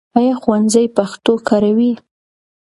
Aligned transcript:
ایا 0.17 0.33
ښوونځی 0.41 0.85
پښتو 0.97 1.33
کاروي؟ 1.47 1.91